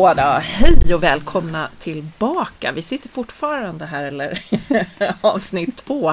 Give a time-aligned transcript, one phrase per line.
[0.00, 2.72] Så då, hej och välkomna tillbaka.
[2.72, 4.42] Vi sitter fortfarande här, eller
[5.20, 6.10] avsnitt två,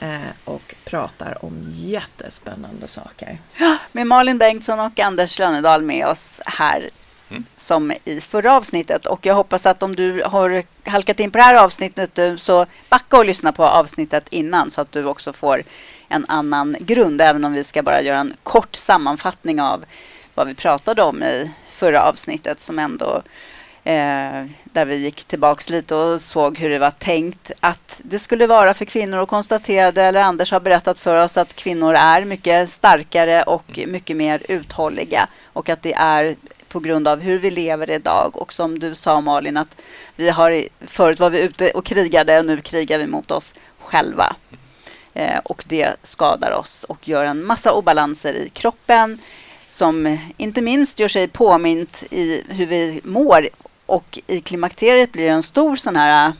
[0.00, 3.38] eh, och pratar om jättespännande saker.
[3.92, 6.88] Med Malin Bengtsson och Anders Lönnedal med oss här
[7.30, 7.44] mm.
[7.54, 9.06] som i förra avsnittet.
[9.06, 13.18] Och jag hoppas att om du har halkat in på det här avsnittet så backa
[13.18, 15.62] och lyssna på avsnittet innan så att du också får
[16.08, 19.84] en annan grund, även om vi ska bara göra en kort sammanfattning av
[20.34, 23.22] vad vi pratade om i förra avsnittet som ändå
[23.84, 28.46] eh, där vi gick tillbaks lite och såg hur det var tänkt att det skulle
[28.46, 32.70] vara för kvinnor och konstaterade, eller Anders har berättat för oss att kvinnor är mycket
[32.70, 36.36] starkare och mycket mer uthålliga och att det är
[36.68, 38.36] på grund av hur vi lever idag.
[38.36, 39.80] Och som du sa Malin att
[40.16, 44.36] vi har förut var vi ute och krigade och nu krigar vi mot oss själva.
[45.14, 49.18] Eh, och det skadar oss och gör en massa obalanser i kroppen
[49.74, 53.48] som inte minst gör sig påmint i hur vi mår
[53.86, 56.32] och i klimakteriet blir det en stor sån här,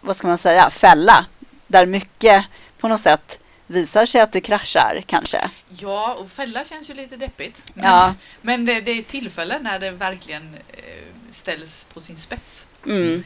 [0.00, 1.26] vad ska man säga, fälla
[1.66, 2.44] där mycket
[2.78, 5.50] på något sätt visar sig att det kraschar kanske.
[5.68, 7.72] Ja, och fälla känns ju lite deppigt.
[7.74, 8.14] Men, ja.
[8.42, 12.66] men det, det är tillfällen när det verkligen eh, ställs på sin spets.
[12.86, 13.24] Mm.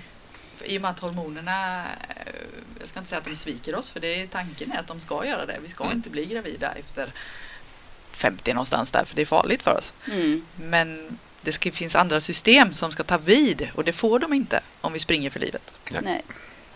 [0.64, 2.32] I och med att hormonerna, eh,
[2.78, 5.00] jag ska inte säga att de sviker oss, för det är tanken är att de
[5.00, 5.58] ska göra det.
[5.62, 5.96] Vi ska mm.
[5.96, 7.12] inte bli gravida efter
[8.18, 9.92] 50 någonstans där, för det är farligt för oss.
[10.12, 10.44] Mm.
[10.56, 14.60] Men det ska, finns andra system som ska ta vid och det får de inte
[14.80, 15.74] om vi springer för livet.
[15.92, 16.00] Ja.
[16.00, 16.22] Nej,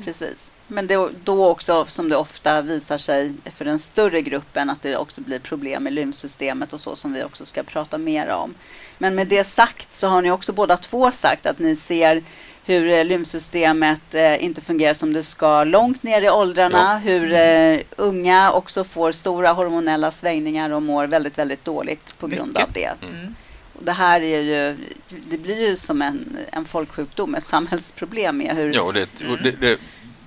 [0.04, 0.52] precis.
[0.66, 4.96] Men det, då också som det ofta visar sig för den större gruppen att det
[4.96, 8.54] också blir problem med lymfsystemet och så som vi också ska prata mer om.
[8.98, 12.22] Men med det sagt så har ni också båda två sagt att ni ser
[12.64, 17.10] hur eh, lymfsystemet eh, inte fungerar som det ska långt ner i åldrarna, ja.
[17.10, 22.48] hur eh, unga också får stora hormonella svängningar och mår väldigt, väldigt dåligt på grund
[22.48, 22.64] Mycket.
[22.64, 22.94] av det.
[23.02, 23.34] Mm.
[23.82, 24.76] Och det här är ju,
[25.08, 28.74] det blir ju som en, en folksjukdom, ett samhällsproblem med hur...
[28.74, 29.08] Ja, det,
[29.42, 29.78] det, det,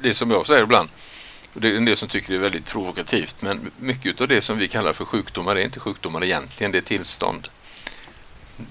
[0.02, 0.90] det som jag säger ibland,
[1.54, 4.42] och det är en del som tycker det är väldigt provokativt, men mycket av det
[4.42, 7.48] som vi kallar för sjukdomar är inte sjukdomar egentligen, det är tillstånd.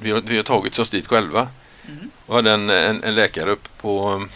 [0.01, 1.49] Vi har, vi har tagit oss dit själva.
[1.89, 2.11] Mm.
[2.27, 4.27] Jag hade en, en, en läkare uppe på,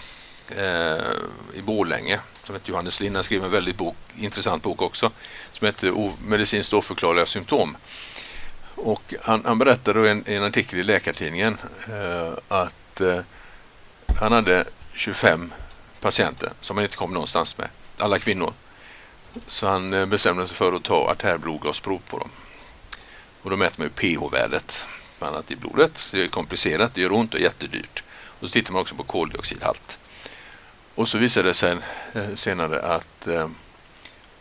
[0.57, 3.15] eh, i Borlänge som heter Johannes Lind.
[3.15, 5.11] Han skrev en väldigt bok, intressant bok också
[5.53, 7.77] som heter Medicinskt oförklarliga symptom.
[8.81, 11.57] Och han, han berättade i en, en, artikel i Läkartidningen
[11.89, 13.21] eh, att eh,
[14.21, 15.53] han hade 25
[16.01, 17.69] patienter som han inte kom någonstans med.
[17.99, 18.53] Alla kvinnor.
[19.47, 22.31] Så han eh, bestämde sig för att ta artärblodgasprov på dem.
[23.43, 26.11] Och då mäter man ju pH-värdet annat i blodet.
[26.13, 28.05] Det är komplicerat, det gör ont och jättedyrt.
[28.11, 29.99] Och så tittar man också på koldioxidhalt.
[30.95, 31.77] Och så visade det sig
[32.13, 33.49] eh, senare att eh,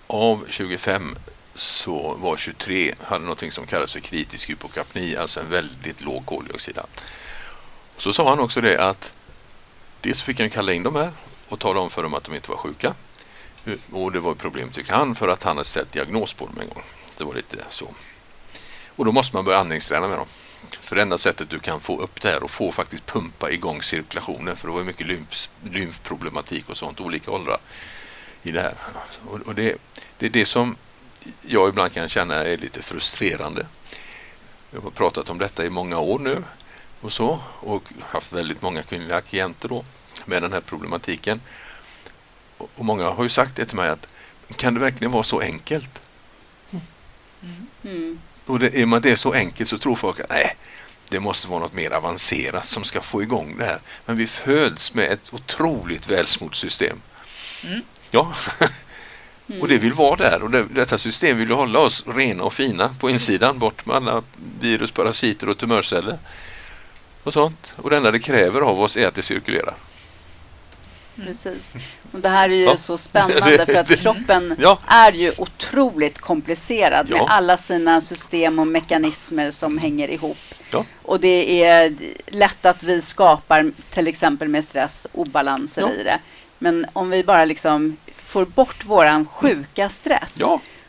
[0.07, 1.17] av 25
[1.57, 7.01] så var 23 hade något som kallas för kritisk hypokapni, alltså en väldigt låg koldioxidhalt.
[7.97, 9.18] Så sa han också det att
[10.01, 11.12] dels fick han kalla in dem här
[11.47, 12.94] och tala om för dem att de inte var sjuka.
[13.91, 16.59] Och det var ett problem tycker han för att han hade ställt diagnos på dem
[16.62, 16.84] en gång.
[17.17, 17.88] Det var lite så.
[18.88, 20.28] Och då måste man börja andningsträna med dem.
[20.72, 23.81] För det enda sättet du kan få upp det här och få faktiskt pumpa igång
[23.81, 27.57] cirkulationen för det var mycket lymf, lymfproblematik och sånt, olika åldrar
[28.44, 28.75] i det här.
[29.25, 29.78] Och, och det,
[30.17, 30.75] det är det som
[31.41, 33.66] jag ibland kan känna är lite frustrerande.
[34.72, 36.44] Jag har pratat om detta i många år nu
[37.01, 39.83] och så och haft väldigt många kvinnliga klienter då
[40.25, 41.41] med den här problematiken.
[42.57, 44.13] Och många har ju sagt det till mig att
[44.55, 46.01] kan det verkligen vara så enkelt?
[46.72, 47.67] Mm.
[47.84, 48.19] Mm.
[48.45, 50.57] Och det, i och med att det är så enkelt så tror folk att nej,
[51.09, 53.79] det måste vara något mer avancerat som ska få igång det här.
[54.05, 57.01] Men vi föds med ett otroligt välsmort system.
[57.63, 57.81] Mm.
[58.11, 58.34] Ja,
[59.47, 59.62] mm.
[59.62, 62.96] och det vill vara där och det, detta system vill hålla oss rena och fina
[63.00, 64.23] på insidan, bort med alla
[64.59, 66.17] virus, parasiter och tumörceller
[67.23, 67.73] och sånt.
[67.76, 69.76] Och det enda det kräver av oss är att det cirkulerar.
[71.16, 71.73] Precis.
[72.11, 72.78] Och det här är ju ja.
[72.78, 74.79] så spännande för att kroppen ja.
[74.88, 80.38] är ju otroligt komplicerad med alla sina system och mekanismer som hänger ihop.
[81.02, 81.93] Och det är
[82.28, 86.20] lätt att vi skapar till exempel med stress obalanser i det.
[86.59, 87.97] Men om vi bara liksom
[88.28, 90.41] får bort våran sjuka stress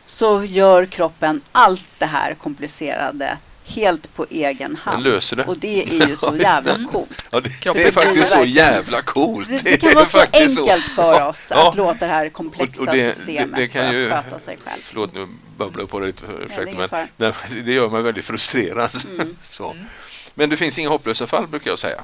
[0.05, 3.37] så gör kroppen allt det här komplicerade
[3.69, 5.03] helt på egen hand.
[5.03, 5.43] Den löser det.
[5.43, 7.27] Och det är ju så jävla coolt.
[7.31, 9.49] Ja, det, det är faktiskt så jävla coolt.
[9.49, 10.91] Det, det kan vara så enkelt så.
[10.93, 11.83] för oss ja, att ja.
[11.83, 14.81] låta det här komplexa och, och det, systemet det, kan ju, sköta sig själv.
[14.85, 15.27] Förlåt, nu
[15.57, 16.25] babblar jag på det lite.
[16.25, 17.33] Ursäkta, men det,
[17.65, 18.91] det gör mig väldigt frustrerad.
[19.13, 19.35] Mm.
[19.43, 19.71] så.
[19.71, 19.85] Mm.
[20.33, 22.03] Men det finns inga hopplösa fall brukar jag säga.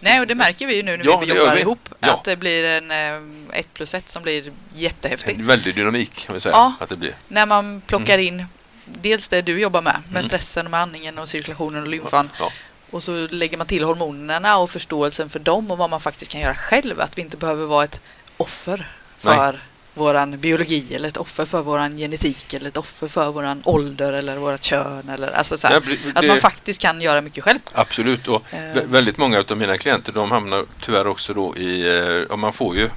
[0.00, 1.60] Nej, och det märker vi ju nu när ja, vi jobbar vi.
[1.60, 1.88] ihop.
[2.00, 2.12] Ja.
[2.12, 5.34] Att det blir en eh, ett plus ett som blir jättehäftig.
[5.34, 6.52] En väldig dynamik kan vi säga.
[6.52, 7.14] Ja, att det blir.
[7.28, 8.26] när man plockar mm.
[8.26, 8.46] in
[8.84, 10.22] dels det du jobbar med, med mm.
[10.22, 12.30] stressen, med andningen och cirkulationen och lymfan.
[12.38, 12.52] Ja.
[12.90, 16.40] Och så lägger man till hormonerna och förståelsen för dem och vad man faktiskt kan
[16.40, 17.00] göra själv.
[17.00, 18.00] Att vi inte behöver vara ett
[18.36, 19.60] offer för Nej.
[19.96, 24.36] Våran biologi eller ett offer för våran genetik eller ett offer för våran ålder eller
[24.36, 25.08] vårt kön.
[25.08, 27.58] Eller, alltså så här, det, att man faktiskt kan göra mycket själv.
[27.72, 28.28] Absolut.
[28.28, 31.88] Och uh, väldigt många av mina klienter de hamnar tyvärr också då i,
[32.30, 32.90] eh, man får ju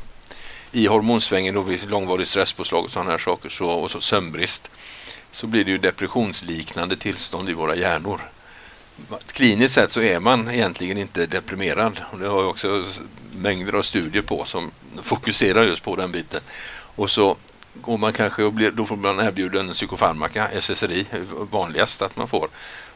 [0.71, 4.71] i hormonsvängen då vid långvarig stresspåslag och sådana här saker så, och så sömnbrist
[5.31, 8.21] så blir det ju depressionsliknande tillstånd i våra hjärnor.
[9.31, 12.01] Kliniskt sett så är man egentligen inte deprimerad.
[12.11, 12.83] Och det har jag också
[13.35, 16.41] mängder av studier på som fokuserar just på den biten.
[16.99, 17.37] Och så
[17.81, 21.05] går man kanske och blir, då får man erbjuden psykofarmaka, SSRI,
[21.51, 22.49] vanligast att man får.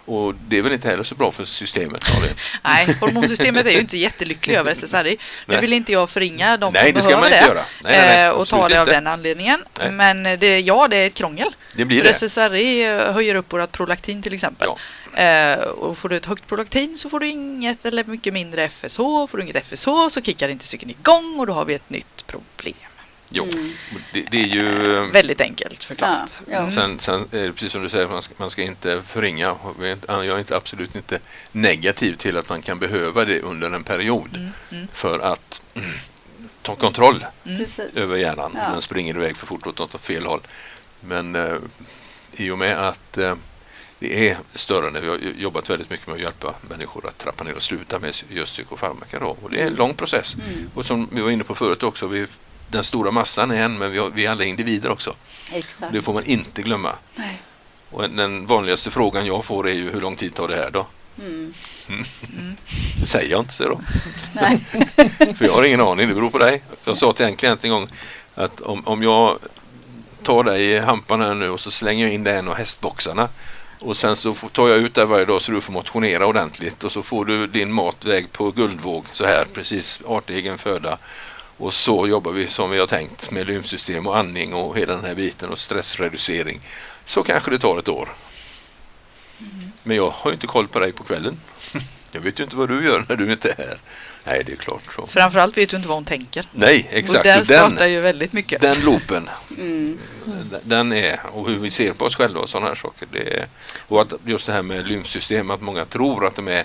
[0.06, 2.02] Och det är väl inte heller så bra för systemet?
[2.64, 5.18] Nej, hormonsystemet är ju inte jättelycklig över SSRI.
[5.46, 8.48] Nu vill inte jag förringa de nej, som det behöver det, nej, nej, nej, och
[8.48, 9.64] ta det av den anledningen.
[9.92, 11.56] Men det, ja, det är ett krångel.
[11.76, 12.14] Det blir för det.
[12.14, 14.68] SSRI höjer upp vårt prolaktin till exempel.
[15.16, 15.24] Ja.
[15.24, 18.98] Eh, och får du ett högt prolaktin så får du inget eller mycket mindre FSH.
[18.98, 22.28] Får du inget FSH så kickar inte cykeln igång och då har vi ett nytt
[22.28, 22.93] problem.
[23.36, 23.72] Jo, mm.
[24.14, 24.96] det, det, är ju...
[24.98, 26.42] Eh, Väldigt enkelt förklarat.
[26.48, 26.72] Ja, ja.
[26.72, 29.56] Sen, sen, är det precis som du säger, man ska, man ska inte förringa.
[30.08, 31.20] Jag är inte, absolut inte
[31.52, 34.52] negativ till att man kan behöva det under en period mm.
[34.72, 34.88] mm.
[34.94, 35.90] för att mm,
[36.62, 37.66] ta kontroll mm.
[37.96, 38.52] över hjärnan.
[38.56, 38.70] Ja.
[38.70, 40.42] Den springer iväg för fort åt fel håll.
[41.00, 41.56] Men eh,
[42.34, 43.36] i och med att eh,
[44.00, 45.00] det är störande.
[45.00, 48.16] Vi har jobbat väldigt mycket med att hjälpa människor att trappa ner och sluta med
[48.30, 49.20] just psykofarmaka.
[49.20, 49.38] Då.
[49.42, 50.36] Och det är en lång process.
[50.36, 50.70] Mm.
[50.74, 52.28] Och som vi var inne på förut också, vi
[52.74, 55.16] den stora massan är en, men vi, har, vi är alla individer också.
[55.52, 55.94] Exakt.
[55.94, 56.96] Det får man inte glömma.
[57.16, 57.42] Nej.
[57.90, 60.86] Och den vanligaste frågan jag får är ju hur lång tid tar det här då?
[61.20, 61.54] Mm.
[61.90, 62.56] Mm.
[63.00, 63.80] Det säger jag inte, så då.
[65.36, 66.62] För jag har ingen aning, det beror på dig.
[66.84, 67.88] Jag sa till en klient en gång
[68.36, 69.38] att om, om jag
[70.24, 72.56] tar dig i hampan här nu och så slänger jag in dig i en av
[72.56, 73.30] hästboxarna
[73.80, 76.92] och sen så tar jag ut dig varje dag så du får motionera ordentligt och
[76.92, 80.98] så får du din matväg på guldvåg så här precis artegen föda
[81.58, 85.06] och så jobbar vi som vi har tänkt med lymfsystem och andning och hela den
[85.06, 86.62] här biten och stressreducering.
[87.06, 88.10] Så kanske det tar ett år.
[89.40, 89.72] Mm.
[89.84, 91.40] Men jag har inte koll på dig på kvällen.
[92.16, 93.78] Jag vet ju inte vad du gör när du inte är här.
[94.24, 95.08] Nej, det är klart så.
[95.08, 96.46] Framförallt vet du inte vad hon tänker.
[96.52, 97.18] Nej, exakt.
[97.18, 98.62] Och där startar den, ju väldigt mycket.
[98.62, 99.30] Den loopen.
[99.58, 100.00] Mm.
[100.64, 103.08] Den är, och hur vi ser på oss själva och sådana här saker.
[103.12, 103.48] Det är,
[103.88, 106.64] och att just det här med lymfsystem, att många tror att de är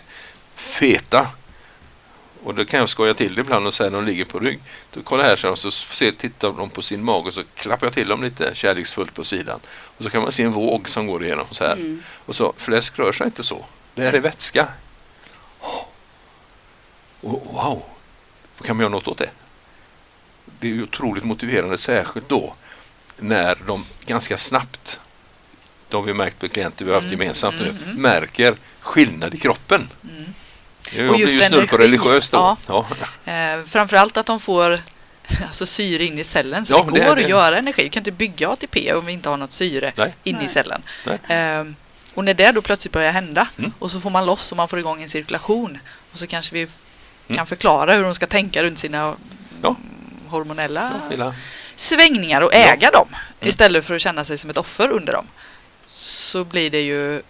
[0.55, 1.27] feta
[2.45, 4.61] och då kan jag skoja till det ibland och säga när de ligger på rygg.
[4.93, 7.95] Då kolla här så, så ser, tittar de på sin mage och så klappar jag
[7.95, 9.61] till dem lite kärleksfullt på sidan.
[9.67, 11.73] Och så kan man se en våg som går igenom så här.
[11.73, 12.03] Mm.
[12.27, 13.65] Och så, fläsk rör sig inte så.
[13.95, 14.69] Det här är vätska.
[15.61, 15.85] Oh.
[17.21, 17.83] Och, wow!
[18.65, 19.31] Kan man göra något åt det?
[20.61, 22.55] Det är ju otroligt motiverande, särskilt då
[23.17, 25.01] när de ganska snabbt,
[25.93, 28.03] har vi märkt på klienter vi har haft mm, gemensamt nu, mm, mm.
[28.03, 29.89] märker skillnad i kroppen.
[30.03, 30.35] Mm.
[30.93, 32.57] Jag och just blir ju snudd på religiöst då.
[32.69, 32.87] Ja.
[33.25, 33.33] ja.
[33.33, 34.81] Eh, framförallt att de får
[35.47, 37.83] alltså syre in i cellen så ja, det går det, att göra energi.
[37.83, 40.15] Vi kan inte bygga ATP om vi inte har något syre Nej.
[40.25, 40.83] in i cellen.
[41.29, 41.65] Eh,
[42.15, 43.73] och när det då plötsligt börjar hända mm.
[43.79, 45.79] och så får man loss och man får igång en cirkulation
[46.13, 47.37] och så kanske vi mm.
[47.37, 49.15] kan förklara hur de ska tänka runt sina
[49.63, 49.77] ja.
[50.27, 51.35] hormonella ja,
[51.77, 53.49] svängningar och äga dem mm.
[53.49, 55.27] istället för att känna sig som ett offer under dem.
[55.87, 57.23] Så blir det ju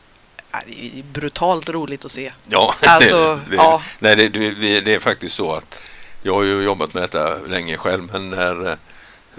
[0.66, 2.32] det är brutalt roligt att se.
[2.48, 3.82] Ja, alltså, det, det, ja.
[3.98, 5.82] Nej, det, det, det, är faktiskt så att
[6.22, 8.76] jag har ju jobbat med detta länge själv men när eh,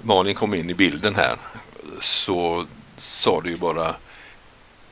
[0.01, 1.35] Malin kom in i bilden här
[1.99, 2.65] så
[2.97, 3.95] sa du ju bara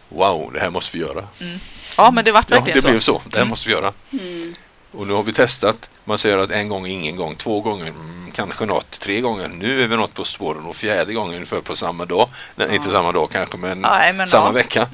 [0.09, 1.23] Wow, det här måste vi göra.
[1.41, 1.59] Mm.
[1.97, 2.87] Ja, men det vart verkligen ja, det så.
[2.87, 3.21] Det blev så.
[3.25, 3.49] Det här mm.
[3.49, 3.93] måste vi göra.
[4.11, 4.53] Mm.
[4.91, 5.89] Och nu har vi testat.
[6.03, 9.47] Man säger att en gång, ingen gång, två gånger, mm, kanske något, tre gånger.
[9.47, 12.29] Nu är vi något på spåren och fjärde gången ungefär på samma dag.
[12.55, 12.75] Nej, ja.
[12.75, 14.87] Inte samma dag kanske, men, ja, men samma vecka.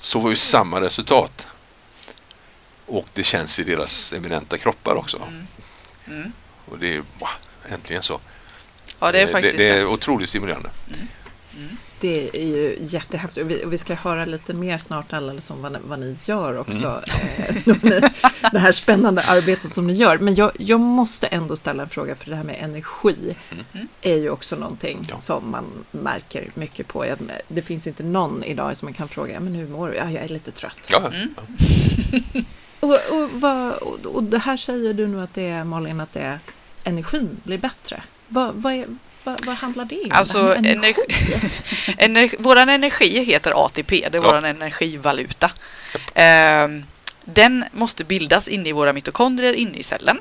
[0.00, 1.46] Mm så var ju samma resultat.
[2.86, 5.16] Och det känns i deras eminenta kroppar också.
[5.16, 5.46] Mm.
[6.06, 6.32] Mm.
[6.66, 7.02] Och det är
[7.68, 8.20] äntligen så.
[9.00, 9.64] Ja, det är faktiskt det.
[9.64, 10.70] Det är otroligt stimulerande.
[10.88, 11.76] Mm.
[12.00, 15.62] Det är ju jättehäftigt och vi, och vi ska höra lite mer snart alldeles om
[15.62, 17.02] vad, vad ni gör också.
[17.66, 17.92] Mm.
[17.92, 18.10] Eh,
[18.52, 20.18] det här spännande arbetet som ni gör.
[20.18, 23.88] Men jag, jag måste ändå ställa en fråga för det här med energi mm.
[24.00, 25.20] är ju också någonting ja.
[25.20, 27.04] som man märker mycket på.
[27.48, 29.96] Det finns inte någon idag som man kan fråga, men hur mår du?
[29.96, 30.88] Ja, jag är lite trött.
[30.92, 31.10] Ja.
[31.14, 31.34] Mm.
[32.80, 36.20] och, och, vad, och, det här säger du nu att det är, Malin, att det
[36.20, 36.38] är
[36.84, 38.02] energin blir bättre.
[38.28, 38.86] Vad, vad, är,
[39.24, 40.12] vad, vad handlar det om?
[40.12, 41.02] Alltså, energi.
[41.98, 44.32] energi, våran energi heter ATP, det är ja.
[44.32, 45.50] vår energivaluta.
[46.14, 46.68] Eh,
[47.24, 50.18] den måste bildas inne i våra mitokondrier inne i cellen.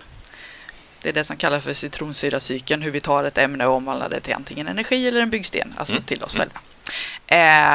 [1.02, 4.20] Det är det som kallas för citronsyracykeln, hur vi tar ett ämne och omvandlar det
[4.20, 6.04] till antingen energi eller en byggsten, alltså mm.
[6.04, 6.48] till oss mm.
[6.48, 6.60] själva.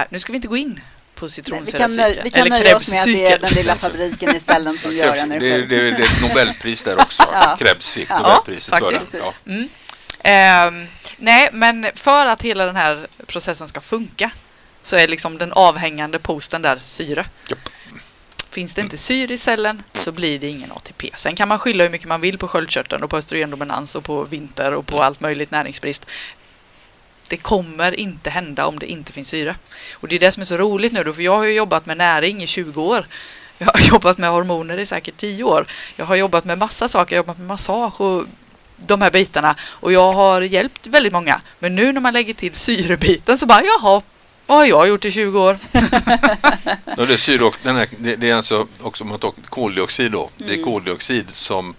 [0.00, 0.81] Eh, nu ska vi inte gå in
[1.14, 1.90] på Nej, vi kan,
[2.25, 5.12] vi kan nöja oss med att det är den lilla fabriken i ställen som gör
[5.12, 5.50] det, energi.
[5.50, 7.23] det, det är ett Nobelpris där också.
[7.33, 7.57] Ja.
[7.57, 9.12] Krebs fick Ja, Nobelpriset för faktiskt.
[9.12, 9.19] det.
[9.19, 9.33] Ja.
[9.47, 9.69] Mm.
[10.23, 10.87] Ehm,
[11.18, 14.30] nej, men för att hela den här processen ska funka
[14.83, 17.26] så är liksom den avhängande posten där syre.
[17.49, 17.68] Japp.
[18.50, 21.11] Finns det inte syre i cellen så blir det ingen ATP.
[21.14, 24.25] Sen kan man skylla hur mycket man vill på sköldkörteln och på östrogendominans och på
[24.25, 26.06] vinter och på allt möjligt näringsbrist.
[27.28, 29.56] Det kommer inte hända om det inte finns syre.
[29.92, 31.87] Och det är det som är så roligt nu då, för jag har ju jobbat
[31.87, 33.06] med näring i 20 år.
[33.59, 35.66] Jag har jobbat med hormoner i säkert 10 år.
[35.97, 38.25] Jag har jobbat med massa saker, jag har jobbat med massage och
[38.87, 39.57] de här bitarna.
[39.62, 41.41] Och jag har hjälpt väldigt många.
[41.59, 44.03] Men nu när man lägger till syrebiten så bara, jaha,
[44.47, 45.59] vad har jag gjort i 20 år?
[46.97, 50.31] Det, är syre och, den här, det, det är alltså också man tar koldioxid då.
[50.37, 50.64] Det är Mm.
[50.64, 51.75] koldioxid som,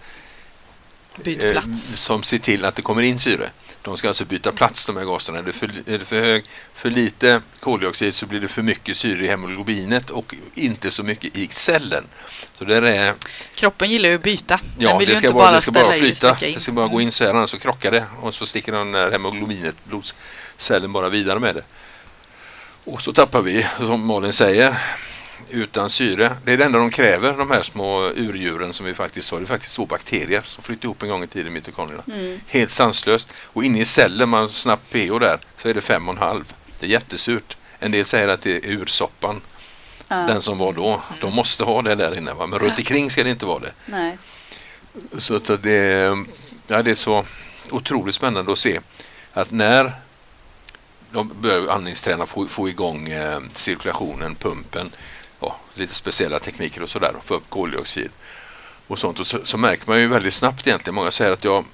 [1.24, 3.50] eh, som ser till att det kommer in syre.
[3.86, 5.38] De ska alltså byta plats de här gaserna.
[5.38, 8.96] Är det för, är det för, hög, för lite koldioxid så blir det för mycket
[8.96, 12.04] syre i hemoglobinet och inte så mycket i cellen.
[12.52, 13.14] Så där är,
[13.54, 14.60] Kroppen gillar ju att byta.
[14.78, 16.36] Den ja, vill det ju ska inte bara, bara det ska bara flyta.
[16.40, 18.92] Det ska bara gå in så här annars så krockar det och så sticker den
[18.92, 21.64] där hemoglobinet, blodcellen bara vidare med det.
[22.84, 24.76] Och så tappar vi, som Malin säger,
[25.50, 26.36] utan syre.
[26.44, 29.36] Det är det enda de kräver, de här små urdjuren som vi faktiskt sa.
[29.36, 32.04] Det är faktiskt två bakterier som flyttar ihop en gång i tiden i mitokondrierna.
[32.06, 32.40] Mm.
[32.46, 33.32] Helt sanslöst.
[33.38, 36.20] Och inne i cellen, man har snabbt pH där, så är det fem och en
[36.20, 36.54] halv.
[36.80, 37.56] Det är jättesurt.
[37.78, 39.40] En del säger att det är ursoppan,
[40.08, 41.02] Ja, den som var då.
[41.20, 42.46] De måste ha det där inne, va?
[42.46, 43.72] men runt omkring ska det inte vara det.
[43.86, 44.18] nej.
[45.18, 46.16] Så, så det,
[46.66, 47.24] ja, det är så
[47.70, 48.80] otroligt spännande att se
[49.32, 49.92] att när
[51.10, 54.90] de börjar andningsträna, få, få igång eh, cirkulationen, pumpen,
[55.76, 58.10] lite speciella tekniker och sådär, få upp koldioxid
[58.86, 59.20] och sånt.
[59.20, 60.94] Och så, så märker man ju väldigt snabbt egentligen.
[60.94, 61.64] Många säger att jag,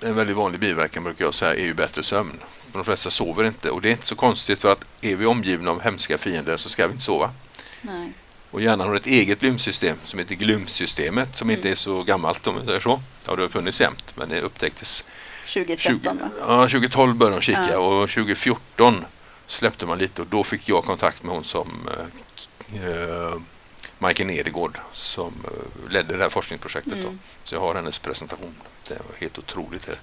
[0.00, 2.32] en väldigt vanlig biverkan brukar jag säga är ju bättre sömn.
[2.64, 5.26] Men de flesta sover inte och det är inte så konstigt för att är vi
[5.26, 7.30] omgivna av hemska fiender så ska vi inte sova.
[7.80, 8.12] nej.
[8.50, 12.60] Och hjärnan har ett eget lymfsystem som heter glymfsystemet som inte är så gammalt om
[12.60, 13.00] vi säger så.
[13.26, 15.04] Ja, det har funnits jämt men det upptäcktes
[15.46, 16.30] 2013 va?
[16.40, 17.78] ja, 2012 började de kika Ja.
[17.78, 19.04] och 2014
[19.46, 23.34] släppte man lite och då fick jag kontakt med hon som eh, eh,
[24.02, 26.92] Majken Edegård som eh, ledde det här forskningsprojektet.
[26.92, 27.08] Då.
[27.08, 27.18] Mm.
[27.44, 28.54] Så jag har hennes presentation.
[28.88, 29.86] Det var helt otroligt.
[29.86, 29.98] Det.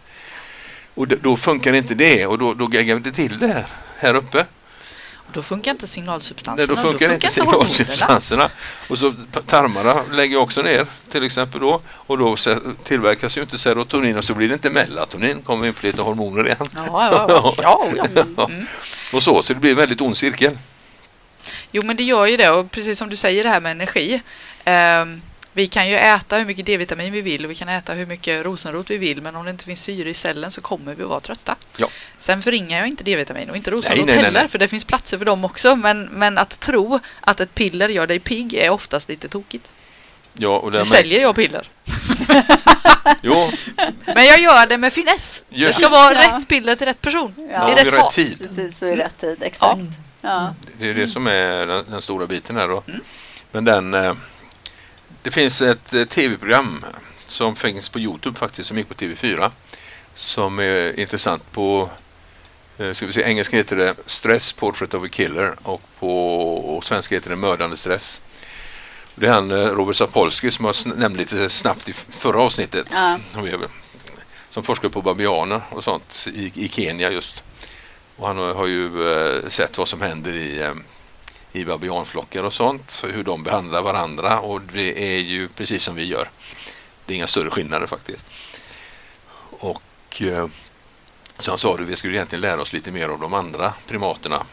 [0.94, 3.66] Och då funkar inte det och då, då gaggar vi inte till det här,
[3.98, 4.46] här uppe.
[5.34, 6.76] Då funkar inte Nej, signalsubstanserna.
[6.76, 8.50] då funkar inte signalsubstanserna.
[8.88, 9.14] Och så
[9.46, 11.82] tarmarna lägger jag också ner till exempel då.
[11.88, 12.36] Och då
[12.84, 15.42] tillverkas ju inte serotonin och så blir det inte melatonin.
[15.42, 16.58] kommer vi in på lite hormoner igen.
[16.76, 17.56] Ja, ja, ja.
[17.98, 18.50] ja, ja.
[18.50, 18.66] Mm.
[19.14, 20.58] Och så, så det blir en väldigt ond cirkel.
[21.72, 22.50] Jo, men det gör ju det.
[22.50, 24.22] Och precis som du säger det här med energi.
[24.66, 25.22] Ehm,
[25.54, 28.46] vi kan ju äta hur mycket D-vitamin vi vill och vi kan äta hur mycket
[28.46, 29.22] rosenrot vi vill.
[29.22, 31.56] Men om det inte finns syre i cellen så kommer vi att vara trötta.
[31.78, 31.88] Ja.
[32.18, 34.48] Sen förringar jag inte D-vitamin och inte rosenrot Nej, nej, nej, heller.
[34.48, 35.76] För det finns platser för dem också.
[35.76, 39.70] Men, men att tro att ett piller gör dig pigg är oftast lite tokigt.
[40.34, 41.68] Ja, och Nu där säljer jag piller.
[43.22, 43.52] Jo,
[44.06, 45.44] Men jag gör det med finess.
[45.50, 45.80] Det Just.
[45.80, 46.38] ska vara Ja.
[46.38, 47.50] rätt piller till rätt person.
[47.52, 48.16] Ja, I rätt rätt fas.
[48.16, 48.38] tid.
[48.40, 49.44] Precis, så i rätt tid.
[49.44, 49.82] Exakt.
[49.84, 49.88] Ja.
[50.78, 52.84] Det är det som är den, den stora biten här då.
[52.88, 53.02] Mm.
[53.52, 54.14] Men den, eh,
[55.22, 56.86] det finns ett eh, tv-program
[57.26, 59.52] som finns på Youtube faktiskt, som gick på TV4.
[60.16, 61.90] Som är intressant på,
[62.78, 67.16] eh, ska vi se, engelska heter det Stress Portrait of a Killer och på svenska
[67.16, 68.22] heter det Mördande stress.
[69.16, 72.88] Det är han Robert Sapolsky som jag nämnde lite snabbt i förra avsnittet.
[72.92, 73.20] Ja.
[74.50, 77.44] Som forskar på babianer och sånt i, i Kenya just.
[78.20, 80.74] Och han har ju eh, sett vad som händer i, eh,
[81.52, 83.04] i babianflockar och sånt.
[83.14, 86.30] Hur de behandlar varandra och det är ju precis som vi gör.
[87.06, 88.26] Det är inga större skillnader faktiskt.
[89.50, 90.48] Och eh,
[91.38, 94.44] så han sa att vi skulle egentligen lära oss lite mer av de andra primaterna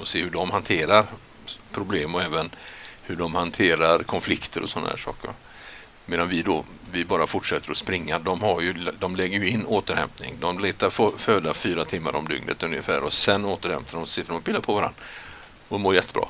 [0.00, 1.06] och se hur de hanterar
[1.72, 2.50] problem och även
[3.02, 5.30] hur de hanterar konflikter och sådana här saker.
[6.10, 8.18] Medan vi då, vi bara fortsätter att springa.
[8.18, 10.34] De, har ju, de lägger ju in återhämtning.
[10.40, 14.44] De letar föda fyra timmar om dygnet ungefär och sen återhämtar de och sitter och
[14.44, 14.96] pillar på varandra
[15.68, 16.24] och mår jättebra.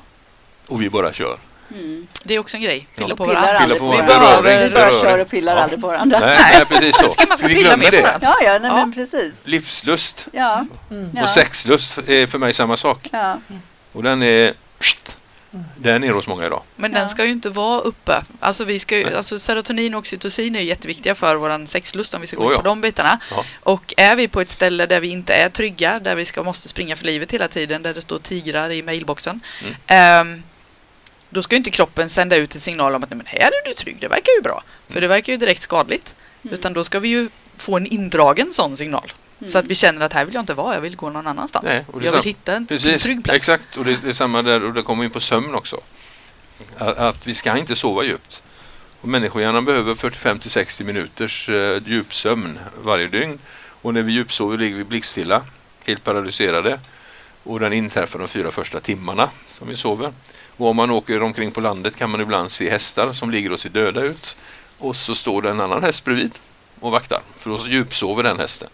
[0.67, 1.37] Och vi bara kör.
[1.75, 2.07] Mm.
[2.23, 2.87] Det är också en grej.
[2.95, 3.15] Pilla Ja.
[3.15, 3.59] på Pillar varandra.
[3.59, 4.17] aldrig på varandra.
[4.19, 4.41] varandra.
[4.41, 5.61] Beröring, Vi bara kör och pillar Ja.
[5.63, 6.19] aldrig på varandra.
[6.19, 7.09] Nej, nej precis så.
[7.09, 8.01] Ska man ska vi pilla på det.
[8.01, 8.19] varandra.
[8.21, 8.75] Ja, ja, nej, Ja.
[8.75, 9.47] men precis.
[9.47, 11.23] Livslust Ja, Mm.
[11.23, 13.09] och sexlust är för mig samma sak.
[13.11, 13.37] Ja.
[13.91, 14.53] Och den är
[15.77, 16.63] den är nere hos många idag.
[16.75, 16.99] Men Ja.
[16.99, 18.23] den ska ju inte vara uppe.
[18.39, 22.21] Alltså, vi ska ju, alltså serotonin och oxytocin är ju jätteviktiga för vår sexlust om
[22.21, 22.57] vi ska gå Oh in ja.
[22.57, 23.19] på de bitarna.
[23.31, 23.45] Ja.
[23.63, 26.67] Och är vi på ett ställe där vi inte är trygga, där vi ska, måste
[26.67, 29.39] springa för livet hela tiden, där det står tigrar i mailboxen.
[29.61, 29.75] Mm.
[29.87, 30.43] ehm,
[31.29, 33.65] då ska ju inte kroppen sända ut en signal om att Nej, men här är
[33.69, 34.63] du trygg, det verkar ju bra.
[34.87, 36.15] För det verkar ju direkt skadligt.
[36.43, 36.53] Mm.
[36.53, 39.11] Utan då ska vi ju få en indragen sån signal.
[39.45, 41.65] Så att vi känner att här vill jag inte vara, jag vill gå någon annanstans.
[41.65, 43.37] Nej, är jag vill hitta en Precis, trygg plats.
[43.37, 43.77] exakt.
[43.77, 45.79] Och det, det är samma där och det kommer in på sömn också.
[46.77, 48.43] Att, att vi ska inte sova djupt.
[49.01, 53.39] Och människohjärnan behöver 45 till 60 minuters eh, djupsömn varje dygn.
[53.81, 55.41] Och när vi djupsover ligger vi blickstilla,
[55.87, 56.79] helt paralyserade.
[57.43, 60.13] Och den inträffar de fyra första timmarna som vi sover.
[60.57, 63.59] Och om man åker omkring på landet kan man ibland se hästar som ligger och
[63.59, 64.37] ser döda ut.
[64.77, 66.31] Och så står det en annan häst bredvid
[66.79, 67.21] och vaktar.
[67.37, 68.69] För då djupsover den hästen.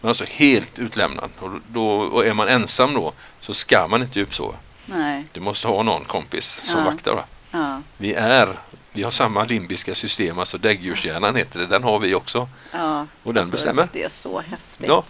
[0.00, 1.30] Man är alltså helt utlämnad.
[1.38, 4.54] Och, då, och är man ensam då så ska man inte djupsova.
[4.86, 5.24] Nej.
[5.32, 6.90] Du måste ha någon kompis som Ja.
[6.90, 7.14] vaktar.
[7.14, 7.24] Va?
[7.50, 7.80] Ja.
[7.96, 8.48] Vi är,
[8.92, 11.66] vi har samma limbiska system, alltså däggdjurshjärnan heter det.
[11.66, 12.48] Den har vi också.
[12.72, 13.06] Ja.
[13.22, 13.88] Och den Alltså, bestämmer.
[13.92, 14.86] Det är så häftigt.
[14.88, 15.04] Ja.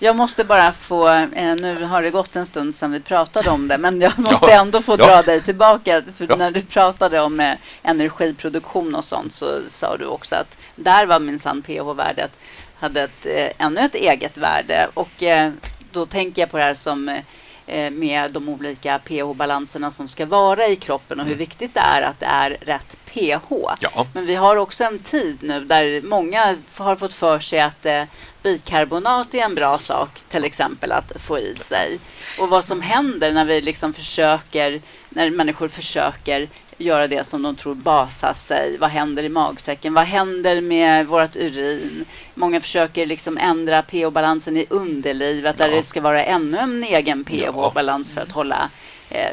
[0.00, 3.68] Jag måste bara få, eh, nu har det gått en stund sedan vi pratade om
[3.68, 4.60] det, men jag måste Ja.
[4.60, 4.96] ändå få Ja.
[5.06, 6.02] dra dig tillbaka.
[6.16, 6.36] För Ja.
[6.36, 11.18] när du pratade om eh, energiproduktion och sånt så sa du också att där var
[11.18, 12.32] minsann pH-värdet,
[12.80, 14.88] hade ett, eh, ännu ett eget värde.
[14.94, 15.52] Och eh,
[15.92, 17.20] då tänker jag på det här som
[17.66, 22.02] eh, med de olika pH-balanserna som ska vara i kroppen och hur viktigt det är
[22.02, 23.50] att det är rätt pH.
[23.80, 27.86] Ja, Men vi har också en tid nu där många har fått för sig att
[27.86, 28.04] eh,
[28.42, 31.98] bikarbonat är en bra sak till exempel att få i sig.
[32.40, 37.56] Och vad som händer när vi liksom försöker, när människor försöker göra det som de
[37.56, 38.76] tror basar sig.
[38.78, 39.94] Vad händer i magsäcken?
[39.94, 42.04] Vad händer med vårt urin?
[42.38, 45.76] Många försöker liksom ändra pH-balansen i underlivet där Ja.
[45.76, 48.70] det ska vara ännu en egen pH-balans för att hålla
[49.10, 49.30] eh,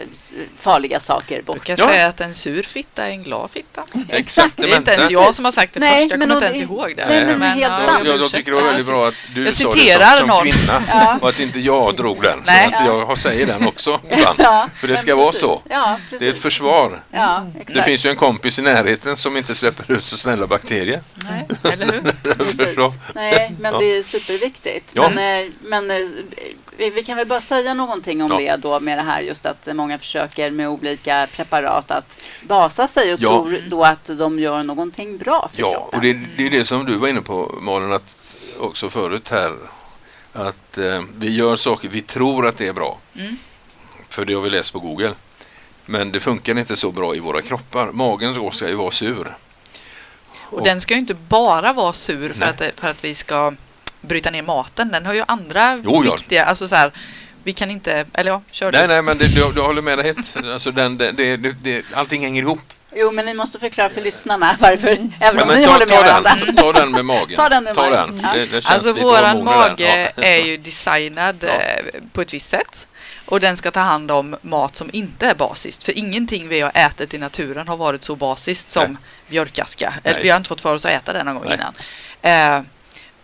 [0.60, 1.56] farliga saker Jag bort.
[1.56, 1.88] brukar Ja.
[1.88, 3.84] säga att en sur fitta är en glad fitta.
[4.10, 4.58] exakt.
[4.58, 6.58] Det är inte ens jag som har sagt det Nej, först, jag men kommer inte
[6.60, 7.06] ens ihåg det.
[7.10, 8.02] nej, men helt ja, sant.
[8.08, 10.28] jag Jag, tycker det var att väldigt jag- bra att du jag sa det som,
[10.28, 10.38] någon.
[10.38, 11.18] som kvinna Ja.
[11.22, 12.40] och att inte jag drog den.
[12.46, 12.70] Nej.
[12.72, 14.36] För att jag säger den också ibland.
[14.40, 15.62] Ja, För det men ska vara så.
[15.70, 17.00] Ja, Det är ett försvar.
[17.12, 17.74] Ja, exakt.
[17.74, 21.02] Det finns ju en kompis i närheten som inte släpper ut så snälla bakterier.
[21.16, 22.02] Nej, eller hur?
[23.16, 23.80] Nej, men Ja.
[23.80, 24.90] det är superviktigt.
[24.94, 25.10] Ja.
[25.10, 25.98] Men, eh, men eh,
[26.78, 28.38] vi, kan väl bara säga någonting om Ja.
[28.38, 33.14] det då med det här just att många försöker med olika preparat att basa sig
[33.14, 33.30] och Ja.
[33.30, 36.00] tror då att de gör någonting bra för Ja, kroppen.
[36.00, 39.56] och det, det är det som du var inne på Malin, att också förut här.
[40.34, 42.98] Att eh, vi gör saker, vi tror att det är bra.
[43.20, 43.38] Mm.
[44.10, 45.14] För det har vi läst på Google.
[45.86, 47.92] Men det funkar inte så bra i våra kroppar.
[47.92, 49.38] Magen ska ju vara sur.
[50.46, 52.50] Och den ska ju inte bara vara sur för Nej.
[52.50, 53.54] att, för att vi ska
[54.02, 54.92] bryta ner maten.
[54.92, 56.12] Den har ju andra Jo, ja.
[56.12, 56.92] viktiga, alltså så här,
[57.44, 58.88] vi kan inte, eller ja, kör Nej, du.
[58.88, 60.38] nej, men det, du, du håller med dig helt.
[60.54, 62.60] Alltså den, det, det, det, det, allting hänger ihop.
[62.98, 65.86] Jo, men ni måste förklara för lyssnarna varför, även Ja, om men ni ta, håller
[65.88, 66.32] med ta, varandra.
[66.46, 67.36] den, ta den med magen.
[67.36, 67.92] Ta den med magen.
[67.92, 68.20] den.
[68.24, 68.46] Ja.
[68.52, 70.24] Det, Alltså våran mage Ja.
[70.24, 71.48] är ju designad Ja.
[71.50, 72.88] eh, på ett visst sätt.
[73.26, 75.84] Och den ska ta hand om mat som inte är basiskt.
[75.84, 79.02] För ingenting vi har ätit i naturen har varit så basiskt som Nej.
[79.30, 79.94] björkaska.
[80.04, 80.20] Nej.
[80.24, 81.58] vi har inte fått för oss att äta det någon gång Nej.
[81.58, 82.58] innan.
[82.58, 82.66] Eh,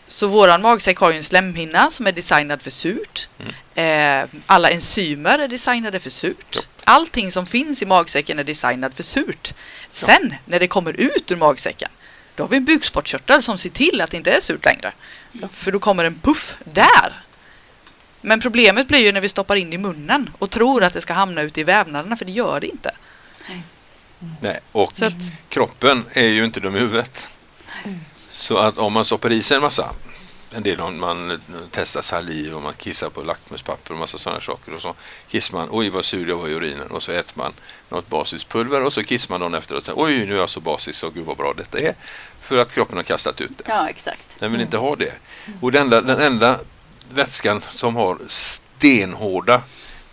[0.07, 3.29] så våran magsäck har ju en slemhinna som är designad för surt.
[3.39, 4.23] Mm.
[4.23, 6.55] Eh, alla enzymer är designade för surt.
[6.55, 6.61] Ja.
[6.83, 9.53] Allting som finns i magsäcken är designad för surt.
[9.89, 11.89] Sen när det kommer ut ur magsäcken
[12.35, 14.93] då har vi en bukspottkörtel som ser till att det inte är surt längre.
[15.51, 17.21] För då kommer en puff där.
[18.21, 21.13] Men problemet blir ju när vi stoppar in i munnen och tror att det ska
[21.13, 22.91] hamna ute i vävnaderna, för det gör det inte.
[24.41, 27.29] Nej, och Så att, kroppen är ju inte dum i huvudet.
[28.31, 29.93] Så att om man stoppar i sig en massa,
[30.53, 34.73] en del om man testar saliv och man kissar på lackmuspapper och massa sådana saker
[34.73, 34.93] och så
[35.27, 37.53] kissar man, oj vad sur jag var i urinen och så äter man
[37.89, 40.49] något basiskt pulver och så kissar man dagen efter och säger, oj nu är jag
[40.49, 41.95] så basisk och gud vad bra detta är.
[42.41, 43.63] För att kroppen har kastat ut det.
[43.67, 44.39] Ja, exakt.
[44.39, 45.13] Den vill inte ha det.
[45.62, 46.60] Och den enda, den enda
[47.12, 49.62] vätskan som har stenhårda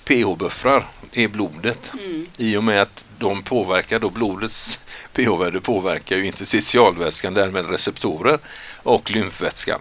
[0.04, 1.92] pH-buffrar är blodet.
[1.92, 2.26] Mm.
[2.36, 4.80] I och med att de påverkar då blodets
[5.12, 8.38] pH-värde påverkar ju interstitialvätskan, därmed receptorer
[8.82, 9.78] och lymfvätska.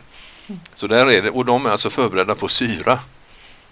[0.74, 3.00] Så där är det, och de är alltså förberedda på syra.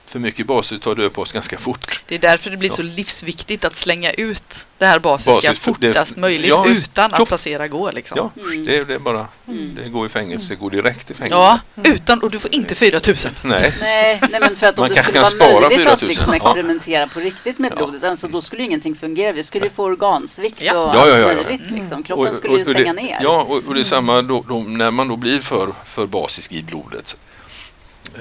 [0.08, 2.02] För mycket baser tar död på oss ganska fort.
[2.08, 5.56] det är därför det blir så livsviktigt att slänga ut det här basiska Basis- det-
[5.92, 7.28] fortast möjligt ja, utan att Tjoff.
[7.28, 7.92] placera gå.
[7.92, 8.18] Liksom.
[8.36, 8.66] Ja, Mm.
[8.66, 9.76] det, är- det är bara, Mm.
[9.84, 11.36] det går i fängelse, går direkt i fängelse.
[11.38, 13.32] Ja, utan, och du får inte 4000.
[13.42, 15.78] Nej, Nej, nej, men för att om Man det kanske skulle kan vara spara möjligt
[15.80, 15.94] 4 000.
[15.94, 16.36] att liksom Ja.
[16.36, 17.76] experimentera på riktigt med Ja.
[17.76, 19.32] blodet, alltså, då skulle ingenting fungera.
[19.32, 20.74] Vi skulle ju få organsvikt Ja.
[20.78, 21.44] och Ja, ja, ja, allt ja.
[21.50, 21.72] möjligt.
[21.72, 22.04] Liksom.
[22.04, 23.18] Kroppen skulle ju och stänga det, ner.
[23.22, 26.52] Ja, och, och det är samma då, då, när man då blir för, för basisk
[26.52, 27.18] i blodet.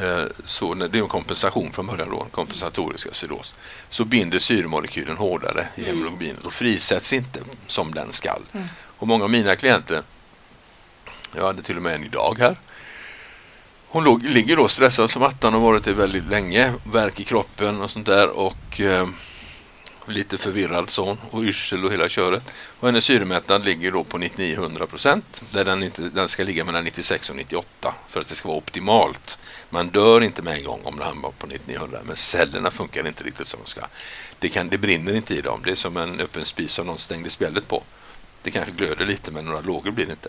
[0.03, 3.55] Eh, så när det är en kompensation från början då, kompensatorisk acidos.
[3.91, 5.97] Så binder syremolekylen hårdare i Mm.
[5.97, 8.43] hemoglobinet och frisätts inte som den skall.
[8.85, 10.03] Och många av mina klienter,
[11.37, 12.57] jag hade till och med en idag här.
[13.89, 17.83] Hon låg, ligger då stressad som attan och varit det väldigt länge, värk i kroppen
[17.83, 19.07] och sånt där och eh,
[20.07, 22.43] lite förvirrad son och yrsel och hela köret.
[22.81, 26.85] Och hennes syremättnad ligger då på 99-100 procent där den, inte, den ska ligga mellan
[26.85, 29.39] 96 och 98 för att det ska vara optimalt.
[29.71, 32.01] Man dör inte med en gång om det hamnar på 9900.
[32.05, 33.81] men cellerna funkar inte riktigt som de ska.
[34.39, 35.61] Det, kan, det brinner inte i dem.
[35.65, 37.83] Det är som en öppen spis som någon stängde spjället på.
[38.43, 40.29] Det kanske glöder lite men några lågor blir det inte.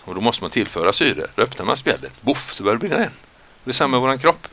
[0.00, 1.26] Och då måste man tillföra syre.
[1.34, 3.12] Då öppnar man spjället, boff, så börjar det brinna igen.
[3.64, 4.48] Det är samma med vår kropp.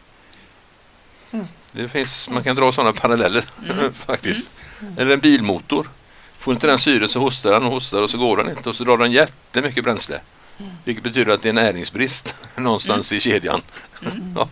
[1.31, 1.45] Mm.
[1.71, 3.93] Det finns, man kan dra sådana paralleller mm.
[4.05, 4.49] faktiskt.
[4.81, 4.97] Mm.
[4.97, 5.89] Eller en bilmotor.
[6.37, 8.75] Får inte den syre så hostar den och hostar och så går den inte och
[8.75, 10.19] så drar den jättemycket bränsle.
[10.59, 10.71] Mm.
[10.83, 13.17] Vilket betyder att det är näringsbrist någonstans mm.
[13.17, 13.61] i kedjan.
[14.01, 14.33] Mm.
[14.35, 14.49] ja.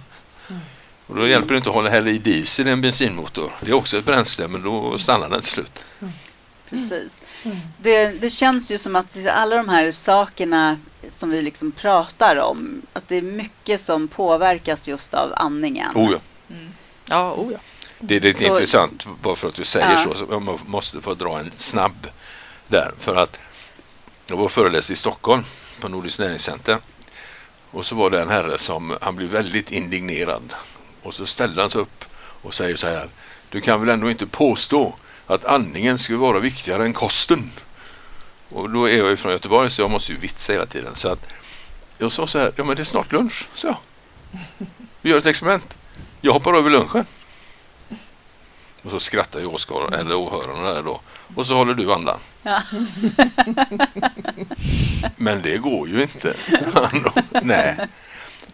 [1.07, 3.51] Och då hjälper det inte att hålla hälla i diesel i en bensinmotor.
[3.61, 5.83] Det är också ett bränsle men då stannar den till slut.
[6.69, 7.21] Precis.
[7.77, 12.81] Det, det, känns ju som att alla de här sakerna som vi liksom pratar om,
[12.93, 15.91] att det är mycket som påverkas just av andningen.
[15.95, 16.19] Oh ja.
[17.05, 17.59] Ja, oh ja.
[17.99, 20.03] Det är lite så, intressant, bara för att du säger ja.
[20.03, 22.07] så, så jag måste få dra en snabb
[22.67, 22.91] där.
[22.99, 23.39] För att
[24.27, 25.43] jag var föreläst i Stockholm
[25.79, 26.77] på Nordiskt näringscenter
[27.71, 30.53] och så var det en herre som han blev väldigt indignerad
[31.03, 33.09] och så ställde han sig upp och säger så här.
[33.49, 37.51] Du kan väl ändå inte påstå att andningen skulle vara viktigare än kosten?
[38.49, 40.95] Och då är jag ju från Göteborg så jag måste ju vitsa hela tiden.
[40.95, 41.27] Så att
[41.97, 43.77] jag sa så här, ja men det är snart lunch, så jag.
[45.01, 45.77] Vi gör ett experiment.
[46.25, 47.05] Jag hoppar över lunchen.
[48.83, 51.01] Och så skrattar ju åskådaren, eller åhörarna där då.
[51.35, 52.19] Och så håller du andan.
[52.43, 52.61] Ja.
[55.15, 56.33] Men det går ju inte.
[57.41, 57.77] Nej.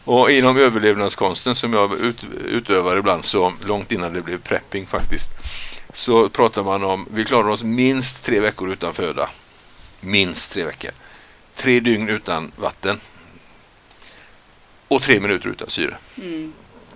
[0.03, 5.29] Och inom överlevnadskonsten som jag ut, utövar ibland så långt innan det blev prepping faktiskt
[5.93, 9.29] så pratar man om vi klarar oss minst tre veckor utan föda.
[9.99, 10.91] Minst tre veckor.
[11.55, 12.99] Tre dygn utan vatten.
[14.87, 15.97] Och tre minuter utan syre.
[16.17, 16.53] Mm.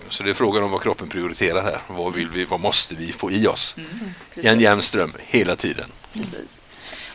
[0.09, 1.79] Så det är frågan om vad kroppen prioriterar här.
[1.87, 3.75] Vad, vill vi, vad måste vi få i oss?
[3.77, 4.13] Mm.
[4.35, 5.91] En jämn ström hela tiden.
[6.13, 6.61] Precis.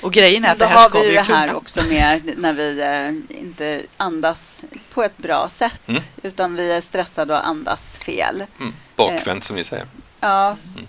[0.00, 2.80] Och grejen är att det här ska vi ju det här också med när vi
[2.80, 4.60] eh, inte andas
[4.94, 5.82] på ett bra sätt.
[5.86, 6.02] Mm.
[6.22, 8.44] Utan vi är stressade och andas fel.
[8.60, 8.74] Mm.
[8.96, 9.86] Bakvänt eh, som vi säger.
[10.20, 10.56] Ja.
[10.76, 10.88] Mm.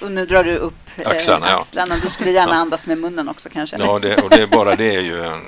[0.00, 1.46] Och nu drar du upp eh, axlarna.
[1.46, 1.96] axlarna.
[2.02, 3.76] Du skulle gärna andas med munnen också kanske?
[3.78, 5.42] Ja, det, och det, bara det är ju en,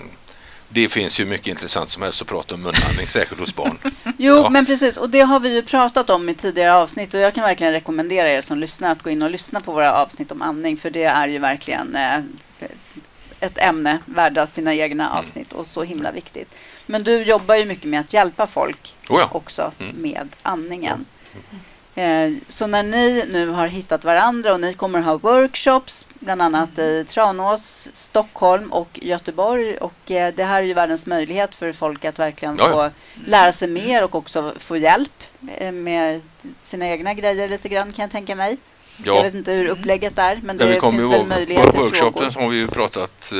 [0.74, 3.78] det finns ju mycket intressant som helst att prata om munandning, säkert hos barn.
[4.18, 4.50] Jo, ja.
[4.50, 4.96] men precis.
[4.96, 7.14] Och det har vi ju pratat om i tidigare avsnitt.
[7.14, 9.94] Och jag kan verkligen rekommendera er som lyssnar att gå in och lyssna på våra
[9.94, 10.76] avsnitt om andning.
[10.76, 12.18] För det är ju verkligen eh,
[13.40, 15.18] ett ämne värda sina egna mm.
[15.18, 16.54] avsnitt och så himla viktigt.
[16.86, 19.28] Men du jobbar ju mycket med att hjälpa folk oh ja.
[19.32, 19.96] också mm.
[19.96, 21.04] med andningen.
[21.32, 21.62] Mm.
[21.94, 26.78] Eh, så när ni nu har hittat varandra och ni kommer ha workshops, bland annat
[26.78, 29.76] i Tranås, Stockholm och Göteborg.
[29.76, 32.90] Och eh, det här är ju världens möjlighet för folk att verkligen ja, få
[33.30, 35.22] lära sig mer och också få hjälp
[35.58, 36.20] eh, med
[36.62, 38.56] sina egna grejer lite grann kan jag tänka mig.
[39.04, 39.16] Ja.
[39.16, 42.56] Jag vet inte hur upplägget är, men det finns väl möjligheter till Workshopen har vi
[42.56, 43.32] ju pratat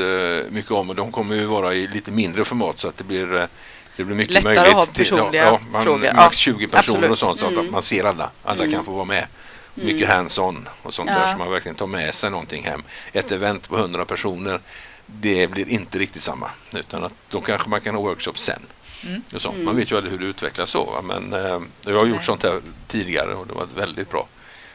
[0.49, 3.47] mycket om och de kommer ju vara i lite mindre format så att det blir
[3.95, 4.75] det blir mycket Lättare möjligt.
[4.75, 6.13] att ha personliga ja, man, frågor.
[6.13, 7.11] Max 20 personer Absolut.
[7.11, 7.71] och sånt så att mm.
[7.71, 8.31] man ser alla.
[8.43, 8.71] Alla mm.
[8.71, 9.27] kan få vara med.
[9.73, 10.17] Mycket mm.
[10.17, 11.19] hands-on och sånt ja.
[11.19, 12.83] där så man verkligen tar med sig någonting hem.
[13.13, 14.59] Ett event på 100 personer
[15.05, 16.49] det blir inte riktigt samma.
[16.75, 18.61] Utan att då kanske man kan ha workshop sen.
[19.05, 19.21] Mm.
[19.33, 19.57] Och sånt.
[19.57, 21.01] Man vet ju aldrig hur det utvecklas så.
[21.03, 22.25] Men eh, jag har gjort Nej.
[22.25, 24.27] sånt här tidigare och det var väldigt bra.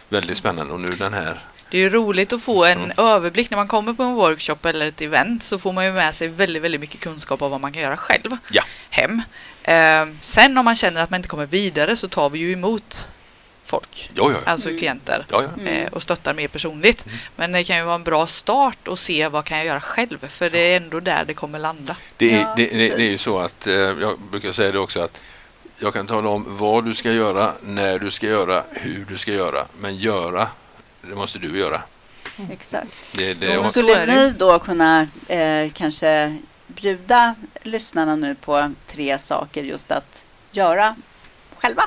[0.09, 2.92] Väldigt spännande och nu den här det är ju roligt att få en mm.
[2.96, 3.50] överblick.
[3.50, 6.28] När man kommer på en workshop eller ett event så får man ju med sig
[6.28, 8.62] väldigt, väldigt mycket kunskap om vad man kan göra själv ja.
[8.90, 9.22] hem.
[9.62, 13.09] Eh, sen om man känner att man inte kommer vidare så tar vi ju emot
[13.64, 14.78] folk, ja, ja, alltså mm.
[14.78, 15.66] klienter mm.
[15.66, 17.06] eh, och stöttar mer personligt.
[17.06, 17.18] Mm.
[17.37, 20.28] Men det kan ju vara en bra start att se vad kan jag göra själv
[20.28, 21.96] för det är ändå där det kommer landa.
[22.16, 25.00] Det är, det, det, det är ju så att eh, jag brukar säga det också
[25.00, 25.20] att
[25.78, 29.33] jag kan tala om vad du ska göra, när du ska göra, hur du ska
[29.33, 30.48] göra, men göra
[31.03, 31.83] det måste du göra.
[32.39, 32.51] Mm.
[32.51, 32.89] Exakt.
[33.13, 39.63] Det, det då skulle ni då kunna eh, kanske bjuda lyssnarna nu på tre saker
[39.63, 40.97] just att göra
[41.59, 41.83] själva?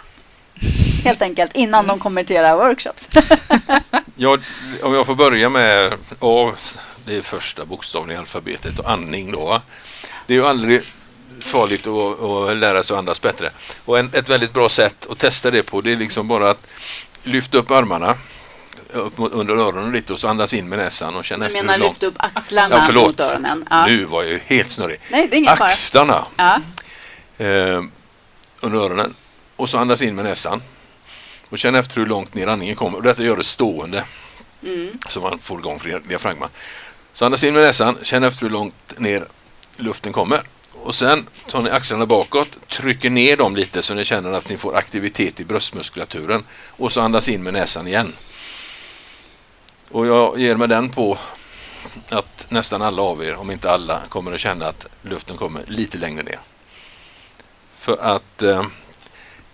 [1.03, 3.07] Helt enkelt innan de kommer till era workshops.
[4.15, 4.37] ja,
[4.83, 6.51] om jag får börja med A,
[7.05, 9.61] det är första bokstaven i alfabetet och andning då.
[10.27, 10.81] Det är ju aldrig
[11.39, 13.49] farligt att, att lära sig att andas bättre.
[13.85, 16.67] Och en, ett väldigt bra sätt att testa det på det är liksom bara att
[17.23, 18.15] lyfta upp armarna
[18.93, 21.81] upp under öronen lite och så andas in med näsan och känna efter hur långt.
[21.81, 23.07] lyft upp axlarna ja, förlåt.
[23.07, 23.65] mot öronen?
[23.69, 23.85] Ja.
[23.85, 24.99] Nu var jag ju helt snurrig.
[25.09, 26.61] Nej, det är ingen Axlarna ja.
[27.37, 27.81] eh,
[28.59, 29.15] under öronen
[29.55, 30.61] och så andas in med näsan
[31.49, 32.97] och känna efter hur långt ner andningen kommer.
[32.97, 34.03] Och detta gör det stående
[34.63, 34.89] mm.
[35.09, 36.49] så man får igång diafragman.
[37.13, 39.27] Så andas in med näsan, känn efter hur långt ner
[39.77, 40.41] luften kommer.
[40.83, 44.57] Och sen tar ni axlarna bakåt, trycker ner dem lite så ni känner att ni
[44.57, 46.43] får aktivitet i bröstmuskulaturen.
[46.67, 48.13] Och så andas in med näsan igen.
[49.93, 51.17] Och jag ger mig den på
[52.09, 55.97] att nästan alla av er, om inte alla, kommer att känna att luften kommer lite
[55.97, 56.39] längre ner.
[57.77, 58.63] För att eh,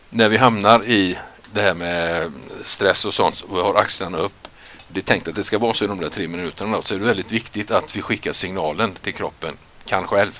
[0.09, 1.17] när vi hamnar i
[1.53, 2.31] det här med
[2.63, 4.47] stress och sånt och vi har axlarna upp.
[4.87, 6.81] Det är tänkt att det ska vara så i de där tre minuterna.
[6.81, 9.57] Så är det väldigt viktigt att vi skickar signalen till kroppen.
[9.85, 10.39] Kan själv.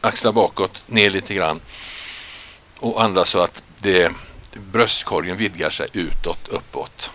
[0.00, 1.60] Axlar bakåt, ner lite grann.
[2.78, 4.12] Och andas så att det,
[4.52, 7.10] bröstkorgen vidgar sig utåt, uppåt.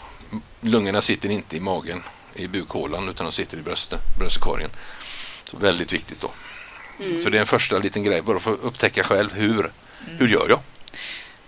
[0.62, 2.04] Lungorna sitter inte i magen,
[2.36, 4.70] i bukhålan, utan de sitter i bröstet, bröstkorgen.
[5.44, 6.32] Så väldigt viktigt då.
[7.06, 7.24] Mm.
[7.24, 10.18] Så det är en första liten grej, bara för att upptäcka själv hur, mm.
[10.20, 10.60] hur gör jag?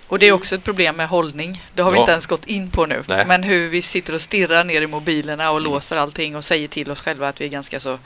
[0.07, 1.63] Och det är också ett problem med hållning.
[1.75, 2.01] Det har vi ja.
[2.01, 3.03] inte ens gått in på nu.
[3.07, 3.25] Nej.
[3.25, 5.71] Men hur vi sitter och stirrar ner i mobilerna och mm.
[5.71, 7.99] låser allting och säger till oss själva att vi är ganska så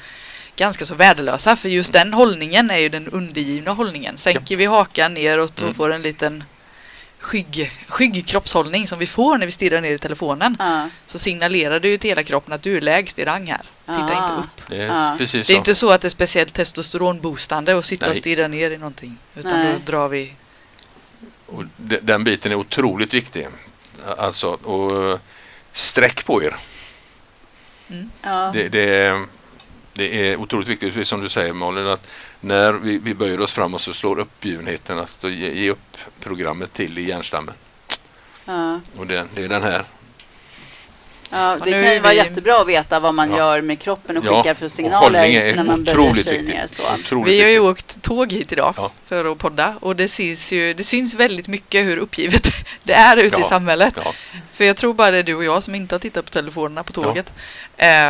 [0.55, 1.55] ganska så värdelösa.
[1.55, 4.17] För just den hållningen är ju den undergivna hållningen.
[4.17, 5.73] Sänker vi hakan neråt och mm.
[5.73, 6.43] får en liten
[7.19, 10.86] skygg, skygg kroppshållning som vi får när vi stirrar ner i telefonen uh.
[11.06, 13.62] så signalerar det ju till hela kroppen att du är lägst i rang här.
[13.86, 14.21] Titta uh.
[14.21, 14.69] inte upp.
[14.69, 15.17] Det är, uh.
[15.17, 18.12] det är inte så att det är speciellt testosteronboostande att sitta Nej.
[18.12, 19.17] och stirra ner i någonting.
[19.36, 19.73] Utan Nej.
[19.86, 20.34] då drar vi
[21.47, 23.47] och den biten är otroligt viktig.
[24.17, 25.19] Alltså, och
[25.71, 26.56] sträck på er.
[27.89, 28.10] Mm.
[28.21, 28.49] Ja.
[28.53, 29.19] Det, det,
[29.93, 32.08] det, är otroligt viktigt, som du säger Malin, att
[32.41, 36.97] när vi, vi böjer oss framåt så slår uppgivenheten, att ge, ge upp programmet till
[36.97, 37.54] i hjärnstammen.
[38.45, 38.80] Ja.
[38.97, 39.86] Och det, det är den här
[41.32, 43.38] Ja, det kan ju vara jättebra att veta vad man ja.
[43.38, 46.67] gör med kroppen och skickar ja, för signaler när man böjer sig ner.
[46.67, 46.84] Så.
[47.23, 48.91] Vi har ju åkt tåg hit idag ja.
[49.06, 52.47] för att podda och det syns, ju, det syns väldigt mycket hur uppgivet
[52.84, 53.97] det är ute i samhället.
[54.52, 56.84] För jag tror bara det är du och jag som inte har tittat på telefonerna
[56.84, 57.34] på tåget.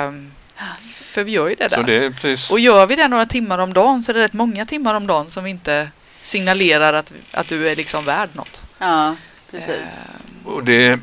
[0.08, 0.32] Um,
[1.18, 1.84] för vi gör ju det där.
[1.84, 4.96] Det och gör vi det några timmar om dagen så är det rätt många timmar
[4.96, 5.90] om dagen som vi inte
[6.22, 8.62] signalerar att, att du är liksom värd något.
[8.78, 9.16] Ja,
[9.52, 9.90] precis.
[10.46, 11.00] Um, och det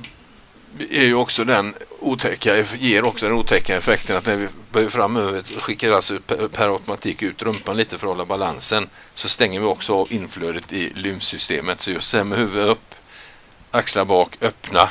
[0.90, 5.42] är ju också den otäcka, ger också den otäcka effekten att när vi böjer framöver
[5.60, 6.18] skickar alltså
[6.52, 10.72] per automatik ut rumpan lite för att hålla balansen så stänger vi också av inflödet
[10.72, 11.82] i lymfsystemet.
[11.82, 12.94] Så just det här med huvudet upp,
[13.70, 14.88] axlar bak, öppna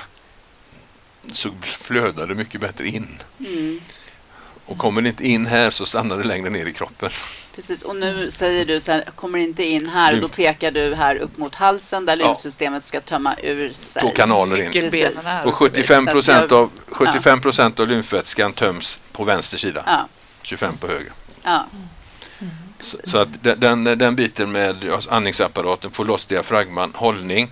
[1.31, 3.19] så flödar det mycket bättre in.
[3.39, 3.81] Mm.
[4.65, 7.09] Och kommer det inte in här så stannar det längre ner i kroppen.
[7.55, 11.15] Precis, och nu säger du så här, kommer inte in här, då pekar du här
[11.15, 14.01] upp mot halsen där lymfsystemet ska tömma ur sig.
[14.01, 15.19] Två kanaler in.
[15.45, 19.83] Och 75 procent av, 75 procent av lymfvätskan töms på vänster sida.
[19.85, 20.07] Ja.
[20.41, 21.11] 25 på höger.
[21.43, 21.65] Ja.
[22.81, 27.51] Så, så, att den, den biten med andningsapparaten, få loss diafragman, hållning.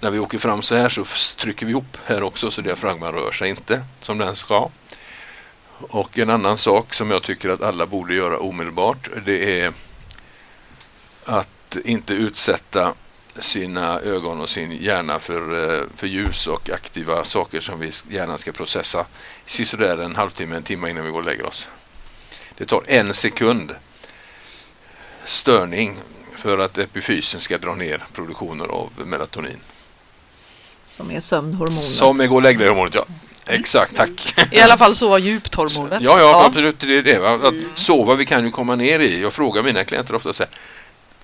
[0.00, 1.04] När vi åker fram så här så
[1.36, 4.68] trycker vi ihop här också så diafragman rör sig inte som den ska.
[5.80, 9.72] Och en annan sak som jag tycker att alla borde göra omedelbart det är
[11.24, 12.94] att inte utsätta
[13.38, 18.38] sina ögon och sin hjärna för, eh, för ljus och aktiva saker som vi gärna
[18.38, 19.06] ska processa
[19.46, 21.68] sisådär en halvtimme, en timme innan vi går och lägger oss.
[22.56, 23.74] Det tar en sekund
[25.24, 25.98] störning
[26.36, 29.60] för att epifysen ska dra ner produktionen av melatonin.
[30.86, 31.82] Som är sömnhormonet.
[31.82, 33.04] Som är gå och lägg hormonet ja.
[33.48, 34.34] Exakt, tack.
[34.52, 36.02] I alla fall sova djupt hormonet.
[36.02, 36.80] Ja, ja, absolut.
[36.80, 37.18] Det är det.
[37.18, 37.34] Va?
[37.34, 37.54] Att.
[37.74, 39.22] Sova, vi kan ju komma ner i.
[39.22, 40.52] Jag frågar mina klienter ofta så här,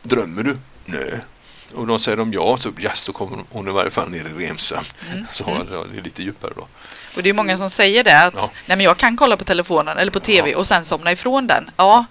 [0.02, 0.56] drömmer du?
[0.84, 1.20] Nej.
[1.74, 4.46] Och då säger de ja, så yes, då kommer hon i varje fall ner i
[4.46, 4.84] remsömn.
[5.12, 5.26] Mm.
[5.32, 5.66] Så mm.
[5.92, 6.66] det är lite djupare då.
[7.16, 8.50] Och det är många som säger det att ja.
[8.66, 10.58] nej, men jag kan kolla på telefonen eller på tv ja.
[10.58, 11.70] och sen somna ifrån den.
[11.76, 12.04] Ja,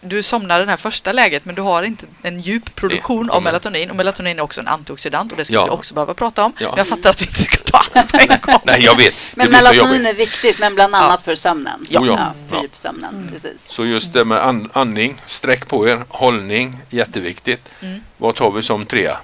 [0.00, 3.42] du somnar i det här första läget men du har inte en djup produktion av
[3.42, 5.64] melatonin och melatonin är också en antioxidant och det ska ja.
[5.64, 6.52] vi också behöva prata om.
[6.58, 6.68] Ja.
[6.68, 8.60] Men jag fattar att vi inte ska ta allt på en gång.
[8.64, 9.14] Nej, jag vet.
[9.34, 11.24] Men melatonin är viktigt, men bland annat ja.
[11.24, 11.86] för sömnen.
[11.88, 12.06] Ja.
[12.06, 12.32] ja.
[12.48, 13.14] för djupsömnen.
[13.14, 13.32] Mm.
[13.32, 13.66] Precis.
[13.68, 17.68] Så just det med and andning, sträck på er, hållning, jätteviktigt.
[17.80, 18.00] Mm.
[18.16, 19.18] Vad tar vi som trea?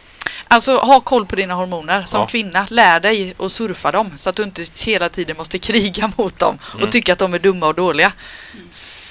[0.48, 2.26] Alltså ha koll på dina hormoner som ja.
[2.26, 2.66] kvinna.
[2.70, 6.58] Lär dig att surfa dem så att du inte hela tiden måste kriga mot dem
[6.62, 6.90] och mm.
[6.90, 8.12] tycka att de är dumma och dåliga.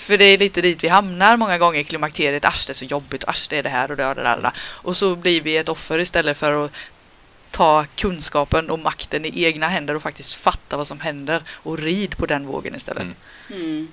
[0.06, 2.46] För det är lite dit vi hamnar många gånger i klimakteriet.
[2.46, 3.24] Asch, det är så jobbigt.
[3.28, 4.52] Asch, det är det här och det och det där.
[4.58, 6.72] Och så blir vi ett offer istället för att
[7.52, 12.18] ta kunskapen och makten i egna händer och faktiskt fatta vad som händer och rid
[12.18, 13.04] på den vågen istället.
[13.04, 13.16] Mm.
[13.50, 13.88] Mm.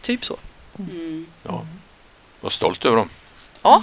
[0.00, 0.38] Typ så.
[0.78, 1.26] Mm.
[1.42, 1.66] Ja.
[2.40, 3.10] Var stolt över dem.
[3.62, 3.82] Ja.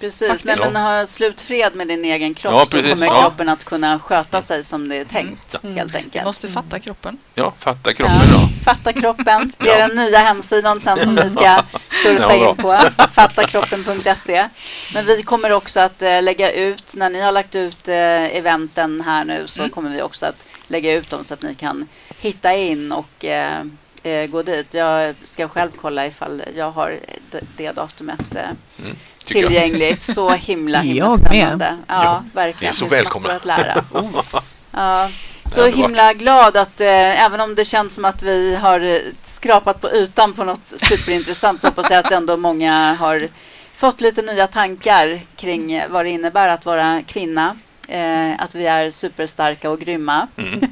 [0.00, 3.20] Precis, Nej, men ha slutfred med din egen kropp ja, så kommer ja.
[3.22, 5.64] kroppen att kunna sköta sig som det är tänkt.
[5.64, 5.76] Mm.
[5.76, 6.14] Helt enkelt.
[6.22, 7.18] Du måste fatta kroppen.
[7.34, 8.16] Ja, fatta kroppen.
[8.32, 8.48] Ja.
[8.64, 9.52] Fatta kroppen.
[9.58, 11.62] Det är den nya hemsidan sen som du ska
[12.02, 12.78] surfa in på.
[13.12, 14.48] Fattakroppen.se.
[14.94, 17.96] Men vi kommer också att äh, lägga ut, när ni har lagt ut äh,
[18.36, 19.70] eventen här nu så mm.
[19.70, 24.26] kommer vi också att lägga ut dem så att ni kan hitta in och äh,
[24.28, 24.74] gå dit.
[24.74, 26.98] Jag ska själv kolla ifall jag har
[27.30, 28.34] det, det datumet.
[28.34, 28.96] Mm
[29.28, 30.14] tillgängligt.
[30.14, 31.64] Så himla, himla jag spännande.
[31.64, 31.76] Med.
[31.86, 32.70] Ja, ja, verkligen.
[32.70, 33.32] Ni är så välkomna.
[33.32, 33.84] Att lära.
[33.92, 34.40] Oh.
[34.70, 35.10] Ja.
[35.44, 39.80] Så himla glad att eh, även om det känns som att vi har eh, skrapat
[39.80, 43.28] på ytan på något superintressant så hoppas jag att ändå många har
[43.74, 47.56] fått lite nya tankar kring vad det innebär att vara kvinna.
[47.88, 50.28] Eh, att vi är superstarka och grymma.
[50.36, 50.60] Mm.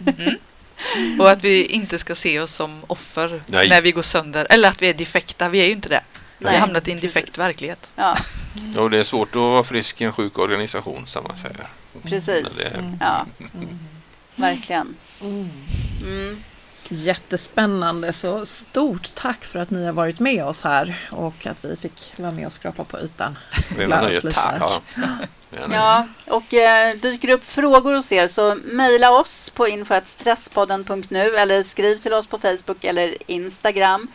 [0.96, 1.20] Mm.
[1.20, 3.68] Och att vi inte ska se oss som offer Nej.
[3.68, 4.46] när vi går sönder.
[4.50, 5.48] Eller att vi är defekta.
[5.48, 6.00] Vi är ju inte det.
[6.38, 6.52] Nej.
[6.52, 7.38] Vi har hamnat i en defekt Precis.
[7.38, 7.90] verklighet.
[7.96, 8.16] Ja.
[8.74, 11.66] ja, det är svårt att vara frisk i en sjuk organisation, som man säger.
[12.02, 12.58] Precis.
[12.58, 12.78] Det...
[12.78, 12.96] Mm.
[13.00, 13.26] Ja.
[13.54, 13.78] Mm.
[14.34, 14.96] Verkligen.
[15.20, 15.50] Mm.
[16.02, 16.42] mm.
[16.88, 21.76] Jättespännande, så stort tack för att ni har varit med oss här och att vi
[21.76, 23.38] fick vara med och skrapa på ytan.
[24.30, 24.82] Tack.
[25.72, 31.62] Ja, och eh, dyker det upp frågor hos er så mejla oss på info.stresspodden.nu eller
[31.62, 34.08] skriv till oss på Facebook eller Instagram.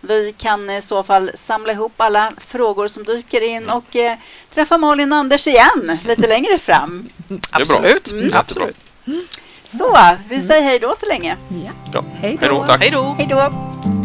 [0.00, 3.76] Vi kan i så fall samla ihop alla frågor som dyker in mm.
[3.76, 4.16] och eh,
[4.50, 7.08] träffa Malin och Anders igen lite längre fram.
[7.50, 8.12] Absolut.
[8.12, 8.30] Mm.
[8.34, 8.76] Absolut.
[9.78, 11.36] Så, vi säger hej då så länge.
[11.92, 12.04] Ja.
[12.20, 12.64] Hej då.
[12.80, 13.14] Hej då.
[13.18, 13.97] Hej då.